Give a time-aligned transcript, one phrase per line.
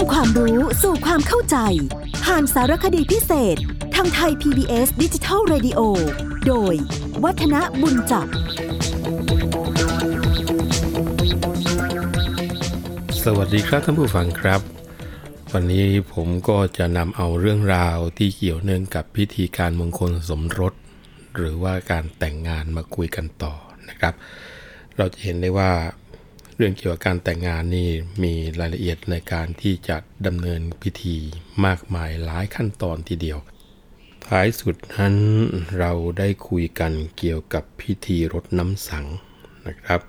[0.00, 1.56] ำความรู้สู่ความเข้าใจ
[2.24, 3.56] ผ่านสารคดีพิเศษ
[3.94, 5.80] ทางไทย PBS ดิจิทัล Radio
[6.46, 6.74] โดย
[7.24, 8.26] วัฒนบุญจับ
[13.24, 14.60] สวัสดีครับท่านผู้ฟังครับ
[15.52, 20.74] วันนี้ผมก็จะนำเอาเรื่องราวที่เกี่ยวเนื่องกับพิธีการมงคลสมรส
[21.36, 23.54] หรือว่าการแต่งงานมาคุยกันต่อ
[23.88, 24.14] นะครับ
[24.96, 25.70] เราจะเห็นได้ว่า
[26.60, 27.88] รื่องเกี่ยวกับการแต่งงานนี่
[28.22, 31.16] มีรายละเอียดในการที่จะดำเนินพิธี
[31.66, 33.38] มากมายหลายขั้นตอนทีเดียว
[34.26, 35.14] ท้ายสุดนั้น
[35.78, 39.06] เราได้คุยกันเกี่ยวกับพิธีรดน้ำสัง
[39.66, 40.00] นะครับ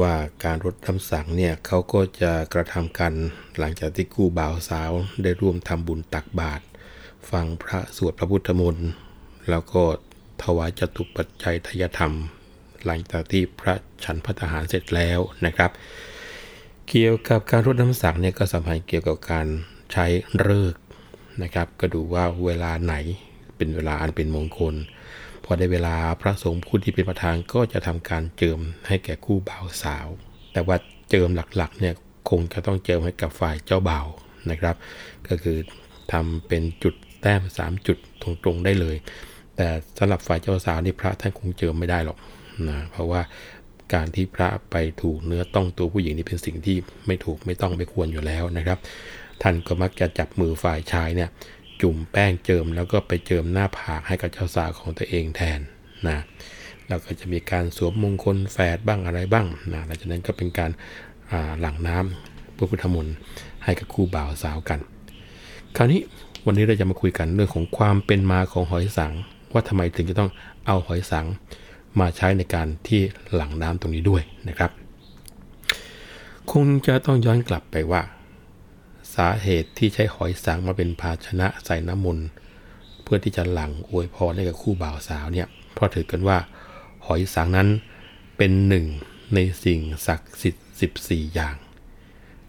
[0.00, 3.12] ว่าการรดน้ำสังเนี่ยเขาก็จะกระทำกัน
[3.58, 6.64] หลังจากที่คู่บ่าวสาวได้ร่วมทำบุญตักบาตร
[7.30, 8.88] ฟังพระสวดพระพุทธมนต์
[9.50, 9.82] แล้วก็
[10.42, 12.14] ถวายจตุปัจจัยทายธรรม
[12.86, 13.74] หลังจากที่พระ
[14.04, 15.70] ฉันพัฒหารเสร็จแล้วนะครับ
[16.88, 19.46] เกี่ยวกับการรดน้ำสังเนี่ยก็สัมพันธ์เกี่ยวกับการ
[19.92, 20.06] ใช้
[20.40, 20.74] เลิก
[21.42, 22.94] นะครับ ก็ดูว่าเวลาไหน
[23.56, 24.74] เป็นเวลาอันเป็นมงคล
[25.44, 30.06] พอได้เวลาพระสงฆ์ผู้ที่เป็นประธานก็จะทำการเจิมให้แก่คู่บ่าวสาว
[30.52, 30.76] แต่ว่า
[31.10, 31.94] เจิมหลักๆเนี่ย
[32.30, 34.06] คงจะต้องเจิมให้กับฝ่ายเจ้าบ่าว
[34.50, 34.76] นะครับ
[35.28, 35.58] ก็คือ
[36.12, 38.96] ทำเป็นจุดแต้ม 3 จุดตรงๆได้เลย
[39.56, 39.66] แต่
[39.98, 42.18] สำหรับฝ่ายเจ้าสาวนี่พระท่านคงเจิมไม่ได้หรอก
[42.68, 43.20] นะเพราะว่า
[43.94, 48.78] การที่พระไปถูกเนื้อต้องตัวผู้หญิงนี่เป็นสิ่งที่ไม่ถูกไม่ต้องไม่ควรอยู่แล้วนะครับ
[49.42, 51.30] ท่านก็มักจะจับมือฝ่ายชายเนี่ย
[51.82, 55.60] จุ่มแป้งเจิมแล้วก็ไปเจิมหน้าผากให้กับเจ้าสาวของตัวเองแทน
[56.08, 56.18] นะ
[56.88, 60.70] แล้วก็จะมีการสวมมงคลแฝดบ้างอะไรบ้างนะหลังจากนั้นก็เป็นการ
[61.60, 63.16] หลั่งน้ำพระพุทธมนต์
[63.64, 64.78] ให้กับคู่บ่าวสาวกัน
[65.76, 66.00] คราวนี้
[66.46, 69.12] วันนี้เราจะมาคุยกันเรื่องของความเป็นมาของหอยสัง
[69.52, 70.30] ว่าทำไมถึงจะต้อง
[70.66, 71.26] เอาหอยสัง
[72.00, 73.00] มาใช้ในการที่
[73.34, 74.70] หลังน้ำตรงนี้ด้วยนะครับ
[76.52, 78.02] คงจะต้องย้อนกลับไปว่า
[79.14, 82.26] สาเหตุที่ใช้หอยสังมาเป็นภาชนะใส่น้ำมนต์
[83.02, 86.38] เพื่อที่จะหลั่งอวยพรให้กับคู่บ่าวสาวเนี่ยเพราะถือกันว่า
[87.06, 87.68] หอยสังนั้น
[88.36, 88.86] เป็นหนึ่ง
[89.34, 90.64] ในสิ่งศักดิ์สิทธิ์
[91.00, 91.56] 14 อย่าง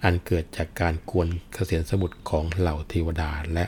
[0.04, 3.66] อันเกิดจากการกวนเกษียณสมุทรของเหล่าเทวดาและ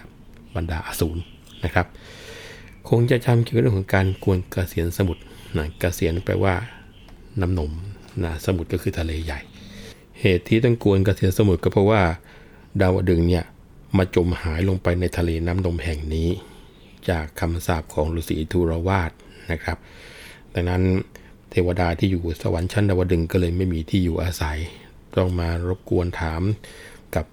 [0.56, 1.22] บรรดาอสูร
[1.64, 1.88] นะครับ
[2.90, 5.22] คงจะจำเกี่ยวกับเรื่องของการกวนเกษียณสมุทร
[5.56, 6.56] นะเกษียณแปลว่า
[7.41, 7.72] น้ำนม
[8.24, 9.40] นะสมุทรก็คือทะเลใหญ่
[10.22, 12.02] เหตุที่ต้องกวนเกษียณสมุทรก็เพราะว่า
[12.81, 13.46] ดาวดึงเนี่ย
[13.97, 16.30] มาจมหายลงไปในทะเลน้ำนมแห่งนี้
[17.09, 19.12] จากคำสาปของฤาษีทูรวาส
[19.52, 19.78] นะครับ
[20.53, 20.84] ดังนั้น
[21.52, 24.57] เทวดาที่อยู่สวรรค์ชั้นดาวดึงก็เลยไม่มีที่อยู่อาศัย
[25.18, 26.41] ต้องมารบกวนถาม
[27.16, 27.25] กับ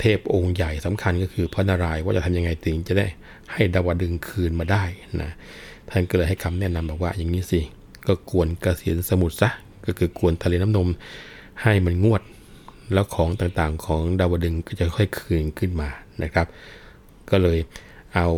[0.00, 3.06] เทพองค์ใหญ่สำคัญก็คือพระนารายณ์ว่าจะทำยังไงถึงจะได้
[3.52, 4.84] ให้ดาวดึงคืนมาได้
[5.22, 5.30] นะ
[5.92, 7.60] ท่านก็เลยให้คำแนะนำบอกว่าอย่างนี้สิ
[8.06, 9.50] ก็กวนกระเสียนสมุทรซะ
[9.86, 10.88] ก็คือกวนทะเลน้ำนม
[11.62, 12.22] ให้มันงวด
[12.92, 15.88] แล้วของต่างๆของดาวดึงก็จะค่อยคืนขึ้นมา
[16.22, 16.46] นะครับ
[17.30, 17.58] ก็เลย
[18.14, 18.28] เอา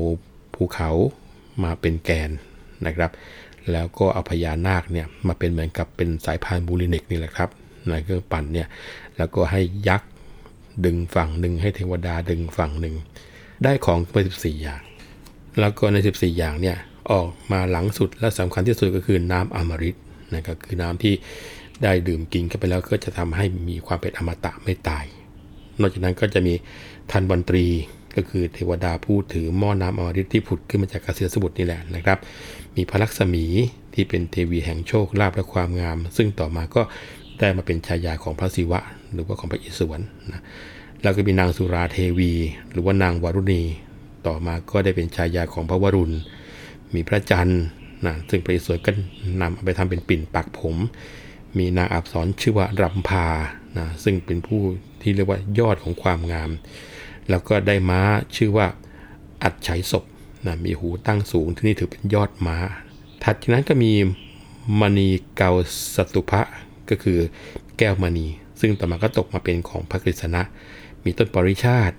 [0.55, 0.91] ภูเขา
[1.63, 2.31] มาเป็นแกน
[2.87, 3.11] นะครับ
[3.73, 7.51] แล้วก็เอาพญานาคเนี่ยมาเป็นเหมือนกับเป็นสายพานบูริเนกนี่แหละครับ
[7.89, 8.69] ในเครื่องปั่นเนี่ย
[9.17, 10.11] แล้วก็ให้ยักษ์
[10.85, 12.95] ดึงฝั่งหนึ่งให้เทวดาดึงฝั่งหนึ่ง
[13.65, 14.83] ได้ของไป14 อย่าง
[15.61, 16.77] แล้วก็ใน 14 อย่างเนี่ย
[17.11, 19.97] ออกมาหลังสุดและสำคัญที่สุดก็คือน้ำอมฤต
[20.35, 21.15] นะครับคือน้ำที่
[21.83, 25.05] ได้ดื่มกินกันไปแล้วก็จะทำให้มีความเป็นอมตะไม่ตาย
[25.81, 26.55] นอกจากนั้นก็จะมี
[27.11, 27.67] ทันบันตรี
[28.17, 32.19] ก็คือเทวดาผู้ถือหม้อน้ำอมฤตที่ผุดขึ้นมาจากกระเสือสมุทรนี่แหละนะครับ
[32.77, 33.45] มีพระลักษมี
[33.95, 36.83] ที่เป็นเทวีแห่งโชคลาภและความงาม ซึ่งต่อมาก็
[37.39, 38.81] ได้มาเป็นชายาของพระศิวะ
[39.13, 40.01] หรือว่าของพระอิศวร
[40.33, 40.43] นะ
[41.03, 42.33] แล้วก็มีนางสุราเทวี
[42.71, 43.63] หรือว่านางวารุณี
[44.27, 46.15] ต่อมาก็ได้เป็นชายาของพระวรุณ
[46.95, 47.62] มีพระจันทร์
[48.06, 48.91] นะซึ่งพระอิศวรก็
[49.41, 50.77] นำเอาไปทำเป็นปิ่นปักผม
[51.59, 53.27] มีนางอับสรชื่อว่ารำพา
[53.78, 54.61] นะซึ่งเป็นผู้
[55.03, 56.50] ที่เรียกว่ายอดของความงาม
[57.31, 58.00] แล้วก็ได้ม้า
[58.37, 58.67] ชื่อว่า
[59.43, 60.05] อัดชัยศพ
[60.47, 62.56] นะมีหูตั้งสูงที่นี่ถือเป็นยอดม้า
[63.25, 63.93] ถัดจากนั้นก็มี
[64.81, 65.50] มณีเกา
[65.94, 66.43] สตุภะ
[66.91, 67.19] ก็คือ
[67.78, 68.27] แก้วมณี
[68.61, 70.43] ซึ่งต่อมาก็ตกมาเป็นของพระกฤษณะ
[71.05, 71.97] มีต้นปริชาติ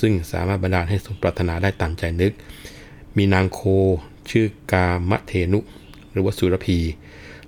[0.00, 2.32] ซึ่งสามารถบรรดาลให้สมปรารถนาได้ตามใจนึก
[3.16, 3.60] มีนางโค
[4.30, 5.60] ชื่อกามเทนุ
[6.12, 6.78] หรือว่าสุรพี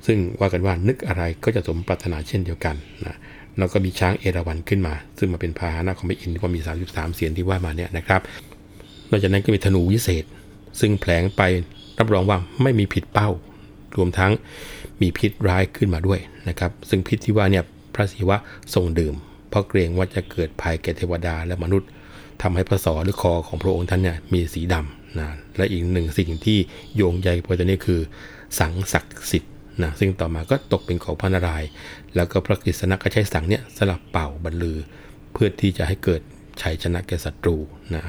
[0.06, 2.76] ซึ่งว่ากันว่านึกอะไรก็จะสมปรารถนาเช่นเดียวกัน
[3.06, 3.17] นะ
[3.58, 8.20] แล้วก็มีช้างเอราวัณขึ้นมา ซึ่งมาเป็นพาหนะของพระอินทร์ที่ว่ามี 33 เสียนที่ว่ามาเนี่ยนะครับ
[9.11, 10.25] นอกจากนั้นก็มีธนูวิเศษ
[10.81, 11.43] ซึ่งแผลงไป
[11.99, 13.29] รับรองว่าไม่มีผิดเป้า
[13.96, 14.32] รวมทั้ง
[15.00, 16.19] มีพิษร้ายขึ้นมาด้วย
[16.49, 17.64] นะครับ ซึ่งพิษที่ว่าเนี่ย
[17.94, 18.37] พระศิวะ
[18.75, 19.14] ทรงดื่ม
[19.49, 21.88] เพราะเกรงว่าจะเกิดภัยแก่เทวดาและมนุษย์
[22.43, 26.58] ทำให้พระศอหรือคอของพระองค์ท่านเนี่ยมีสีดำ นะและอีกหนึ่งสิ่งที่
[26.96, 28.00] โยงใยไปตัวนี้คือ
[28.58, 31.68] สังศักดิ์สิทธิ์นะซึ่งต่อมาก็ตกเป็นของพระนารายณ์
[32.16, 34.78] แล้วก็พระกฤษณะก็ใช้สังเนี่ยสลับเป่าบรรลือ
[35.32, 36.20] เพื่อที่จะให้เกิด
[36.62, 37.56] ชัยชนะแก่ศัตรู
[37.94, 38.02] นะ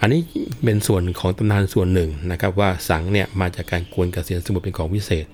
[0.00, 0.20] อันนี้
[0.64, 5.26] เป็นส่วนของตำนานส่วนหนึ่งนะครับว่าสังเนี่ยมาจากการกวนเกษียณสมุทรเป็นของวิเศษ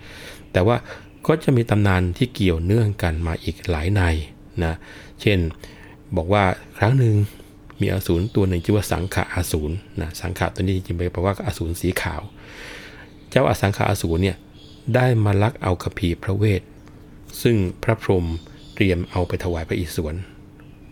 [0.53, 0.77] แต่ว่า
[1.27, 4.03] ก็จะมีตำนานที่เกี่ยวเนื่องกันมาอีกหลายใน
[4.65, 4.75] นะ
[5.21, 5.39] เช่น
[6.17, 6.45] บอกว่า
[6.79, 7.15] ครั้งหนึ่ง
[7.81, 12.23] มีอสูรตัวหนึ่งชื่อว่าสังขะอสูรนะสังขะตัวนี้จริงๆแปลว่าอสูรสีขาว
[13.31, 14.37] เจ้าอสังขะอสูรเนี่ย
[14.95, 16.63] ได้มาลักเอาคพีพระเวท
[17.43, 18.27] ซึ่งพระพรหม
[18.75, 20.17] เตรียมเอาไปถวายพระอิศวร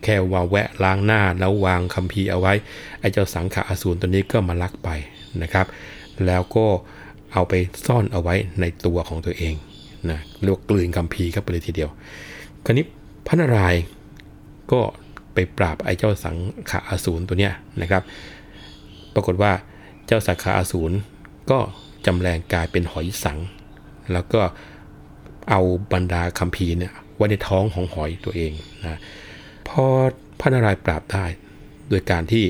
[0.03, 2.53] แค่ว่าแวะล้างหน้าแล้ววางคัมภีร์เอาไว้
[2.99, 4.89] ไอ้เจ้าสังขะอสูรตัวนี้ก็มาลักไป
[5.41, 5.65] นะครับ
[6.25, 6.65] แล้วก็
[7.33, 7.53] เอาไป
[7.85, 9.55] ซ่อนเอาไว้ในตัวของตัวเอง
[10.09, 11.89] นะเรียกกลืนคัมภีร์เข้าไปเลยทีเดียว
[12.65, 12.85] คราวนี้
[13.27, 13.83] พระนารายณ์
[14.71, 14.81] ก็
[15.33, 16.35] ไปปราบไอ้เจ้าสัง
[16.69, 18.03] ขะอสูรตัวเนี้ยนะครับ
[19.13, 19.51] ปรากฏว่า
[20.07, 20.95] เจ้าสังขะอสูร
[21.51, 21.59] ก็
[22.05, 23.39] จำแรงกลายเป็นหอยสัง
[24.13, 24.41] แล้วก็
[25.49, 25.61] เอา
[25.93, 28.99] บรรดาคัมภีร์เนี่ยไว้ในท้องของหอยตัวเองนะ
[29.67, 29.83] พอ
[30.39, 31.25] พระนารายณ์ปราบได้
[31.89, 32.43] โดยการที่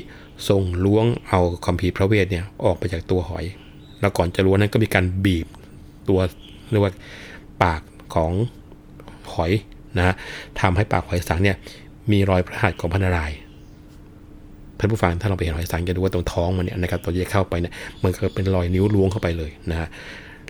[0.48, 3.44] ทรงล้วงเอาคัมภีร์พระเวทเนี่ยออกไปจากตัวหอย
[4.00, 5.46] แล้วก่อนจะล้วงนั้นก็มีการบีบ
[6.08, 6.20] ตัว
[6.70, 6.92] เรียกว่า
[7.62, 7.80] ปาก
[8.14, 8.32] ของ
[9.34, 9.52] หอย
[9.98, 10.14] นะ
[10.60, 11.56] ทำให้ปากหอยสังเนี่ย
[12.12, 13.38] มีรอยพระหัตถ์ของพระนารายณ์
[14.78, 17.72] ท่านผู้ฟังถ้าเราไปเห็นหอยสังจะดูว่าตรงท้องมันเนี่ยนะครับตอนที่เข้าไปเนี่ย
[18.02, 19.88] มันก็เป็นรอยนิ้วล้วงเข้าไปเลยนะฮะ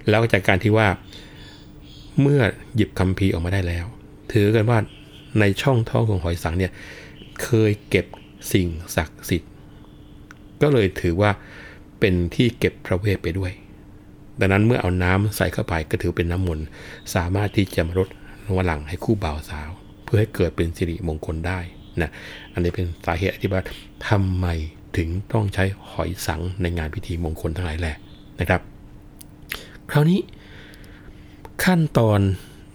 [0.08, 0.86] แล้วจากการที่ว่า
[2.20, 2.40] เมื่อ
[2.76, 3.86] หยิบคัมภีร์ออกมาได้แล้ว
[4.32, 4.78] ถือกันว่า
[5.40, 6.72] ในช่องท้องของหอยสังเนี่ย
[7.42, 8.06] เคยเก็บ
[8.52, 9.50] สิ่งศักดิ์สิทธิ์
[10.62, 11.30] ก็เลยถือว่า
[12.00, 13.52] เป็นที่เก็บพระเวทไปด้วย
[14.40, 16.66] ดังนั้นเมื่อเอาน้ำใส่เข้าไปก็ถือเป็นน้ำมนต์
[17.14, 18.08] สามารถที่จะมารด
[18.56, 19.70] วหลังให้คู่บ่าวสาว
[20.12, 21.58] พื่อให้เกิดเป็นสิริมงคลได้
[22.02, 22.10] นะ
[22.52, 23.62] อันนี้เป็นสาเหตุที่ว่า
[24.08, 24.46] ทำไม
[24.96, 27.96] ถึงต้องใช้หอยสังในงานพิธีมงคลทั้งหลายแหละ
[28.40, 28.60] นะครับ
[29.90, 30.20] คราวนี้
[31.64, 32.20] ขั้นตอน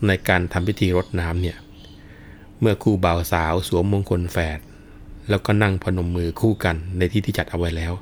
[0.08, 1.58] ในการทำพิธีรดน้ำเนี่ย
[2.60, 4.60] เมื่อคู่บ่าวสาวสวมมงคลแฝด
[5.30, 7.94] แล้วก็นั่งพนมมือคู่กันในที่ที่จัดเอาไว้แล้ว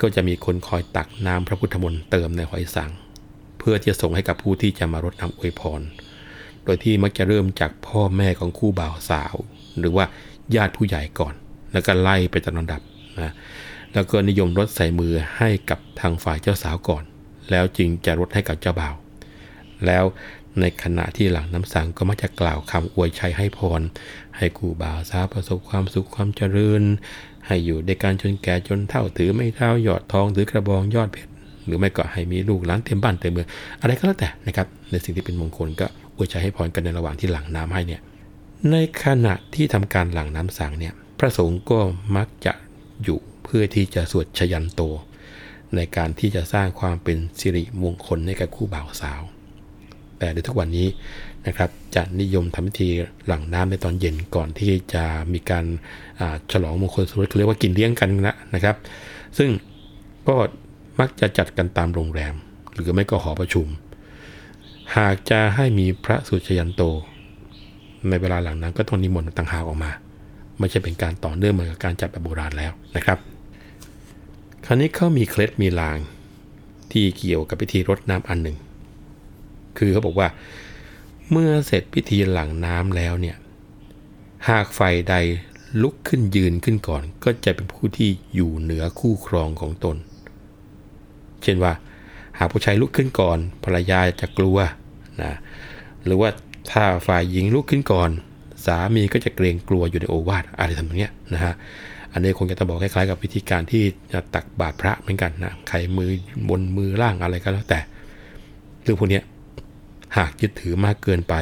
[0.00, 2.90] ก็จะมีคนคอยตักน้ำพระพุทธมนต์เติมในหอยสัง
[3.58, 5.80] เพื่อที่จะส่งให้กับผู้ที่จะมารดน้ำอวยพร
[6.64, 9.34] โดยที่มักจะเริ่มจากพ่อแม่ของคู่บ่าวสาว
[9.78, 10.04] หรือว่า
[10.56, 11.34] ญาติผู้ใหญ่ก่อน
[11.72, 12.80] แล้วก็ไล่ไปตามลำดับ
[13.20, 13.32] นะ
[13.94, 17.04] แล้วก็นิยมรดใส่มือให้กับทางฝ่ายเจ้าสาวก่อน
[17.50, 18.94] แล้วจึงจะรดให้กับเจ้าบ่าว
[19.86, 20.04] แล้ว
[20.60, 23.80] ในขณะที่หลังน้ำสังก็มักจะกล่าวคำอวยชัยให้พร
[24.36, 26.82] ให้คู่บ่าวสาวประสบความสุขความเจริญ
[27.46, 31.30] ให้อยู่ในการจนแก่จนเท่าถือไม่เท่าหยอดทองถือกระบองยอดเพชร
[31.64, 33.48] หรือไม่ก็ให้มีลูกหลานเต็มบ้านเต็มเมือง
[33.80, 38.00] อะไรก็แล้วแต่นะครับในสิ่งที่เป็นมงคลก็ อวยชัยให้พรกันในระหว่างที่หลังน้ำให้เนี่ย
[38.70, 41.78] ในขณะที่ทำการหลังน้ำสังเนี่ยพระสงฆ์ก็
[42.16, 42.52] มักจะ
[43.04, 44.80] อยู่เพื่อที่จะสวดชยันโต
[45.76, 49.22] ในการที่จะสร้างความเป็นสิริมงคลให้กับคู่บ่าวสาว
[50.18, 50.88] แต่ในทุกวันนี้
[51.46, 52.88] นะครับจะนิยมทำพิธี
[53.26, 55.64] หลังน้ำในตอนเย็นก่อนที่จะมีการ
[56.52, 58.76] ฉลองมงคลสมรสเรียกว่ากินเลี้ยงกันนะนะครับ
[59.38, 59.50] ซึ่ง
[60.28, 60.36] ก็
[61.00, 62.34] มักจะจัดกันตามโรงแรม
[62.74, 63.66] หรือไม่ก็หอประชุม
[64.96, 66.82] หากจะให้มีพระสุชยันโต
[68.08, 69.92] ในเวลาหลังนั้นก็ต้องนิมนต์ต่างหากออกมา
[70.58, 73.18] ไม่ใช่เป็นการต่อเนื่องเหมือนกับการจัดแบบโบราณแล้วนะครับ
[74.64, 75.98] คราวนี้เขามีเคล็ดมีลาง
[76.92, 78.56] ที่เกี่ยวกับพิธีรดน้ำอันหนึ่ง
[79.78, 80.28] คือเขาบอกว่า
[81.30, 83.36] เมื่อเสร็จพิธีหลังน้ำแล้วเนี่ย
[84.48, 85.14] หากฝ่ายใด
[85.82, 89.96] ลุกขึ้นยืนขึ้นก่อน ก็จะเป็นผู้ที่อยู่เหนือคู่ครองของตน
[91.42, 91.72] เช่นว่า
[92.38, 94.58] หากผู้ชายลุกขึ้นก่อน ภรรยาจะกลัว
[95.22, 95.32] นะ
[96.04, 96.30] หรือว่า
[96.72, 98.10] ถ้าฝ่ายหญิงลุกขึ้นก่อน
[98.66, 101.54] สามีก็จะเกรงกลัวอยู่ในโอวาทอะไรทำนองนี้นะฮะ
[102.12, 106.10] อันนี้คงจะต้องบอกคล้ายๆกับวิธีการที่จะตักบาตรพระเหมือนกันนะใครมือ
[106.48, 107.80] บนมือล่างอะไรก็แล้วแต่
[108.82, 109.20] เรื่องพวกนี้
[110.16, 111.34] หากยึดถือมากเกินไป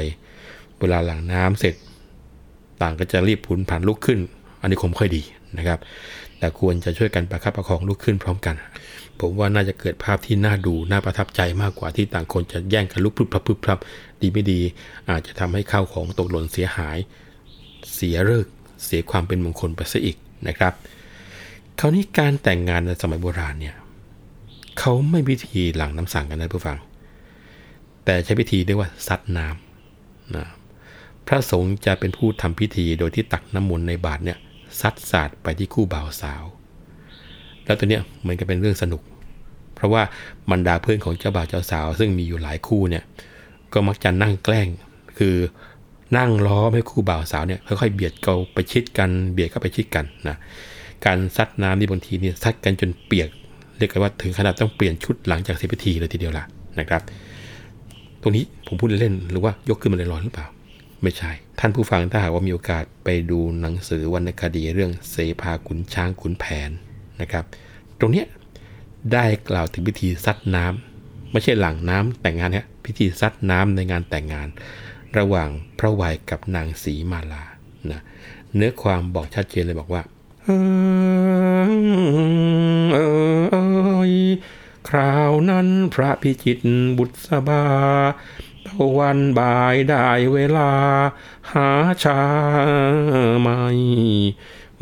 [0.79, 1.75] เวลาหลังน้ำเสร็จ
[2.83, 4.19] ต่างก็จะรีบพุนผ่านลุกขึ้น
[4.61, 5.23] อันนี้คงค่อยดี
[5.59, 5.79] นะครับ
[6.39, 8.55] แต่ควรจะช่วยกันประคับประคองลุกขึ้นพร้อมกัน
[9.23, 13.79] ผมว่าน่าจะเกิดภาพที่น่าดูน่าประทับใจมากกว่าที่ต่างคนจะแย่งกันลุกพรึบพรับพรึบพรับ
[14.21, 14.61] ดีไม่ดี
[15.11, 16.99] อาจจะทำให้ข้าวของตกหล่นเสียหาย
[17.95, 18.47] เสียเลิก
[18.85, 20.17] เสียความเป็นมงคลไปซะอีก
[20.49, 20.73] นะครับ
[21.79, 23.75] คราวนี้การแต่งงานในสมัยโบราณเนี่ย
[24.79, 26.79] เขาไม่พิธีหลังน้ำสั่งกันนะผู้ฟัง
[28.05, 30.47] แต่ใช้พิธีเรียกว่าซัดน้ำนะ
[31.27, 34.39] พระสงฆ์จะเป็นผู้ทำพิธีโดยที่ตักน้ำมนต์ในบาตรเนี่ย
[34.81, 36.43] ซัดสาดไปที่คู่บ่าวสาว
[37.65, 39.03] แล้วตัวเนี้ยเหมือนกับเป็นเรื่องสนุก
[39.83, 40.05] เพราะว่า
[40.51, 43.05] บรรดาเพื่อนของเจ้าบ่าวเจ้าสาว ซึ่งมีอยู่หลายคู่เนี่ย
[43.73, 44.69] ก็มักจะนั่งแกล้ง
[45.19, 45.35] คือ
[46.17, 50.37] นั่งล้อให้คู่บ่าวสาวเนี่ยค่อยๆเบียดเกาไปชิดกันเบียดเข้าไปชิดกันนะ
[51.05, 53.29] การซัดน้ำนี่บางทีเนี่ยซัดกันจนเปียก
[53.79, 56.45] เรียกกันว่าถึงขนาดต้องเปลี่ยนชุดหลังจากเสร็จพิธีเลยทีเดียวล่ะ
[56.81, 57.03] นะครับ
[58.23, 60.47] ตรงนี้ผมพูดเล่นหรือว่ายกขึ้นมาลอยๆหรือเปล่า
[61.03, 66.71] ไม่ใช่ ท่านผู้ฟังถ้าหากว่ามีโอกาสไปดูหนังสือวรรณคดีเรื่องเสภาขุนช้างขุนแผน
[67.21, 67.45] นะครับ
[68.01, 68.27] ตรงเนี้ย
[69.13, 74.49] ได้กล่าวถึงพิธีซัดน้ำไม่ใช่หลังน้ำแต่งงานเนี่พิธีซัดน้ำในงานแต่งงาน
[75.19, 77.45] ระหว่างพระวัยกับนางสีมาลา
[77.91, 78.01] นะ
[78.55, 80.03] เนื้อความบอกชัดเจนเลยบอกว่า
[84.89, 86.59] คราวนั้นพระพิจิต
[86.99, 87.65] บุตรสบา
[88.67, 90.73] ตะวันบ่ายได้เวลา
[91.53, 91.69] หา
[92.05, 92.21] ชา
[93.41, 93.61] ไม่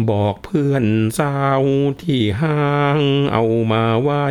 [0.09, 0.85] บอกเพื่อน
[1.19, 1.63] สาว
[2.03, 2.61] ที่ห้า
[2.99, 3.01] ง
[3.33, 4.27] เอามาไว้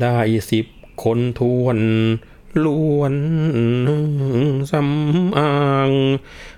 [0.00, 0.18] ได้
[0.50, 0.66] สิบ
[1.02, 1.78] คนทวน
[2.64, 3.14] ล้วน
[4.70, 5.56] สำอา
[5.88, 5.90] ง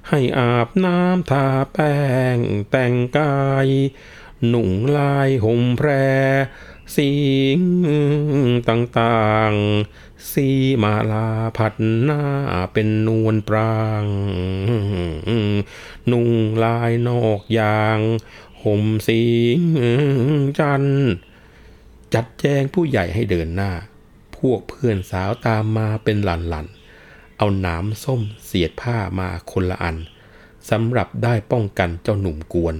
[0.08, 1.96] ให้อาบน้ำทาแป้
[2.36, 2.38] ง
[2.70, 3.68] แต่งกาย
[4.48, 5.88] หนุ่งลายห่มแพร
[6.96, 7.14] สิ
[7.56, 7.58] ง
[8.68, 10.48] ต่างๆ สี
[10.82, 12.22] มาลาผัดหน้า
[12.72, 14.04] เป็นนวลปราง
[16.10, 16.30] นุ่ง
[16.64, 17.98] ลายนอกยาง
[18.62, 19.24] ห่มสิ
[19.56, 19.60] ง
[20.58, 20.84] จัน
[22.14, 23.72] จัดแจงผู้ใหญ่ให้เดินหน้า
[24.36, 29.96] พวกเพื่อนสาวตามมาเป็นหลันๆเอาหนามส้มเสียดผ้ามาคนละอัน
[30.70, 32.76] สำหรับได้ป้องกันเจ้าหนุ่มกวน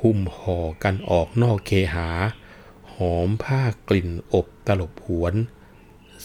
[0.00, 2.08] หุ้มห่อกันออกนอกเคหา
[2.94, 5.34] หอมผ้ากลิ่นอบตลบหวน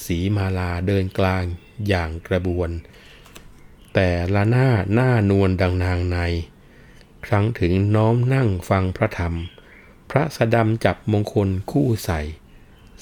[0.04, 1.44] สีมาลาเดินกลาง
[1.88, 2.70] อย่างกระบวน
[3.94, 6.18] แต่ละหน้าหน้านวลดังนางใน
[7.26, 9.34] ครั้งถึงน้อมนั่งฟังพระธรรม
[10.10, 12.20] พระสดำจับมงคลคู่ใส่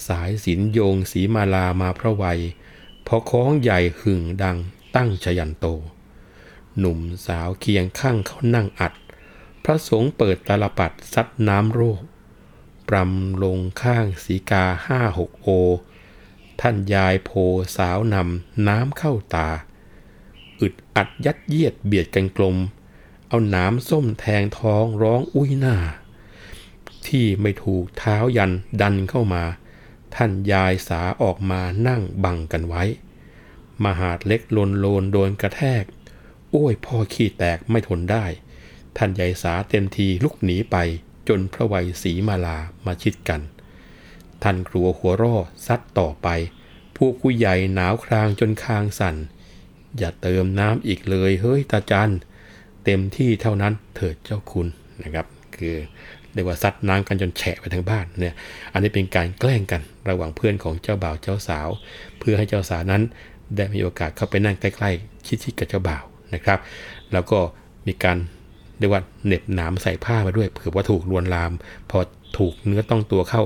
[0.07, 2.39] สายสินโยงสีมาลามาพระไวย
[3.07, 4.57] พอคล้องใหญ่หึ่งดัง
[4.97, 5.67] ตั้งชยันโต
[6.79, 8.93] หนุ่มสาวเคียงข้างเขานั่งอัด
[9.65, 12.03] พระสงฆ์เปิดตาลปัดซัดน้ำโรค
[12.89, 15.49] ปรำลงข้างสีกาห้าหกโอ
[16.61, 17.31] ท่านยายโพ
[17.77, 19.49] สาวนำน้ำเข้าตา
[20.61, 22.57] อึดอัดยัดเยียดเบียดกันกลม
[23.29, 25.77] เอาหนามส้มแทงท้องร้องอุ้ยหน้า
[27.07, 29.45] ที่ไม่ถูกเท้ายันดันเข้ามา
[30.15, 32.83] ท่านยายสาออกมานั่งบังกันไว้
[33.85, 35.85] มหาดเล็กลนโลนโดนกระแทก
[36.51, 38.25] โอ้ยพ่อขี้แตกไม่ทนได้
[38.97, 40.77] ท่านยายสาเต็มทีลุกหนีไป
[41.29, 43.41] จนพระวัยศรีมาลามาชิดกัน
[44.43, 46.29] ท่านกลัวหัวร่อซัดต่อไป
[46.97, 49.17] พวกผู้ใหญ่หนาวครางจนคางสั่น
[49.99, 52.13] อย่าเติมน้ำอีกเลยเฮ้ยตาจัน
[52.85, 54.67] เต็มที่เท่านั้นเถิดเจ้าคุณ
[55.03, 55.27] นะครับ
[55.57, 55.75] คือ
[56.33, 58.35] เรียกว่าซัดน้ำกันจนแฉะไปทั้งบ้านเนี่ย
[58.73, 61.69] อันนี้เป็นการแกล้งกันระหว่างเพื่อนของเจ้าบ่าวเจ้าสาว
[62.19, 63.03] เพื่อให้เจ้าสาวนั้น
[63.57, 66.59] ได้มีโอกาสเข้าไปนั่งใกล้ๆชิดๆกับเจ้าบ่าวนะครับ
[67.13, 67.39] แล้วก็
[67.87, 68.19] มีการ
[68.79, 71.53] เรียกว่าเหน็บหนามใส่ผ้ามาด้วยเผื่อว่าถูกลวนลาม
[71.91, 71.99] พอ
[72.39, 73.43] ถูกเนื้อต้องตัวเข้า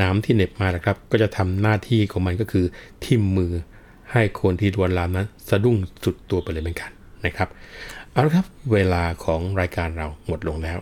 [0.00, 2.64] น้ำที่เหน็บมานะครับ ก็จะทำหน้าที่ของมันก็คือ
[3.04, 3.52] ทิ่มมือ
[4.12, 6.90] ให้คนที่ลวนลามนั้น สะดุ้งสุดตัวไปเลยเหมือนกัน
[7.24, 7.48] นะครับ
[8.12, 10.78] เอาละครับเวลาของรายการเราหมดลงแล้ว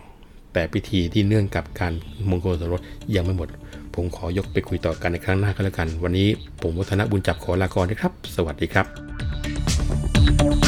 [0.53, 1.93] แต่พิธีที่เนื่องกับการ
[2.29, 2.81] มงคลสมรส
[3.15, 3.49] ยังไม่หมด
[3.95, 6.27] ผมขอยกไปคุยต่อกันในครั้งหน้าก็แล้วกัน วันนี้
[6.61, 10.64] ผมวัฒนบุญจับขอลาก่อนนะครับ สวัสดีครับ